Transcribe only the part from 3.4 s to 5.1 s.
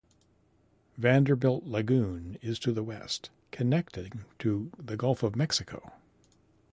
connecting to the